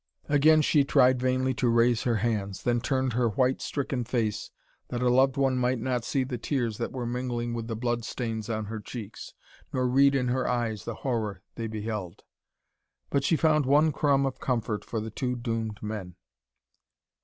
Again 0.27 0.63
she 0.63 0.83
tried 0.83 1.19
vainly 1.19 1.53
to 1.53 1.69
raise 1.69 2.01
her 2.05 2.15
hands, 2.15 2.63
then 2.63 2.81
turned 2.81 3.13
her 3.13 3.29
white, 3.29 3.61
stricken 3.61 4.03
face 4.03 4.49
that 4.87 5.03
a 5.03 5.11
loved 5.11 5.37
one 5.37 5.57
might 5.59 5.77
not 5.77 6.03
see 6.03 6.23
the 6.23 6.39
tears 6.39 6.79
that 6.79 6.91
were 6.91 7.05
mingling 7.05 7.53
with 7.53 7.67
the 7.67 7.75
blood 7.75 8.03
stains 8.03 8.49
on 8.49 8.65
her 8.65 8.79
cheeks, 8.79 9.35
nor 9.71 9.87
read 9.87 10.15
in 10.15 10.29
her 10.29 10.47
eyes 10.47 10.85
the 10.85 10.95
horror 11.05 11.43
they 11.53 11.67
beheld. 11.67 12.23
But 13.11 13.23
she 13.23 13.35
found 13.35 13.67
one 13.67 13.91
crumb 13.91 14.25
of 14.25 14.39
comfort 14.39 14.83
for 14.83 14.99
the 14.99 15.11
two 15.11 15.35
doomed 15.35 15.83
men. 15.83 16.15